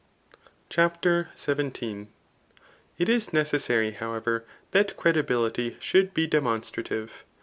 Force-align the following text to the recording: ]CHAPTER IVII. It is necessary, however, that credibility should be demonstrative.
]CHAPTER 0.71 1.29
IVII. 1.47 2.07
It 2.97 3.07
is 3.07 3.31
necessary, 3.33 3.91
however, 3.91 4.43
that 4.71 4.97
credibility 4.97 5.77
should 5.79 6.15
be 6.15 6.25
demonstrative. 6.25 7.23